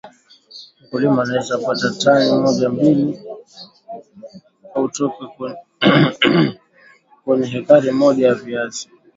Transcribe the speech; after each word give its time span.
mkulima 0.83 1.23
anaweza 1.23 1.57
pata 1.57 1.89
tani 2.03 2.31
mojambili 2.41 3.21
kautoka 4.73 5.27
kwenywe 7.25 7.47
hekari 7.47 7.91
moja 7.91 8.27
ya 8.27 8.33
viazi 8.33 8.89